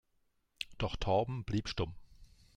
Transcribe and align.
Doch 0.79 0.95
Torben 0.95 1.43
blieb 1.43 1.67
stumm. 1.69 1.93